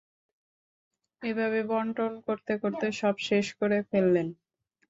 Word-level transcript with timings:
এভাবে 1.21 1.59
বন্টন 1.63 2.13
করতে 2.27 2.53
করতে 2.61 2.85
সব 3.01 3.15
শেষ 3.27 3.45
করে 3.59 3.77
ফেললেন। 3.89 4.27